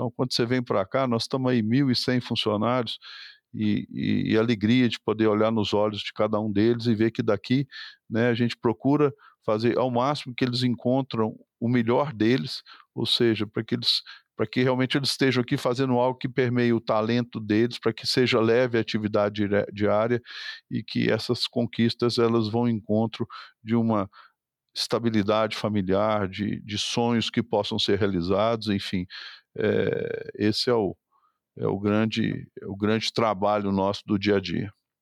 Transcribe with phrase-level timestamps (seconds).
[0.00, 2.98] Então, quando você vem para cá, nós estamos aí 1.100 funcionários
[3.52, 7.10] e, e, e, alegria de poder olhar nos olhos de cada um deles e ver
[7.10, 7.66] que daqui
[8.08, 9.12] né, a gente procura
[9.44, 12.62] fazer ao máximo que eles encontram o melhor deles,
[12.94, 14.00] ou seja, para que eles
[14.34, 18.06] para que realmente eles estejam aqui fazendo algo que permeie o talento deles, para que
[18.06, 20.18] seja leve a atividade diária
[20.70, 23.26] e que essas conquistas elas vão em encontro
[23.62, 24.08] de uma
[24.74, 29.06] estabilidade familiar, de, de sonhos que possam ser realizados, enfim,
[29.56, 30.96] é, esse é o,
[31.58, 34.72] é o grande é o grande trabalho nosso do dia a dia.